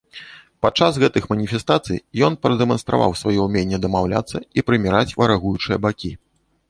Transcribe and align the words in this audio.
Падчас 0.65 0.93
гэтых 1.03 1.27
маніфестацый 1.33 1.99
ён 2.27 2.37
прадэманстраваў 2.45 3.11
сваё 3.21 3.39
ўменне 3.51 3.77
дамаўляцца 3.85 4.37
і 4.59 4.65
прыміраць 4.71 5.15
варагуючыя 5.21 5.77
бакі. 5.85 6.11